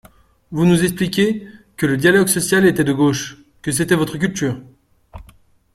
[0.49, 1.47] Vous nous expliquiez
[1.77, 4.59] que le dialogue social était de gauche, que c’était votre culture.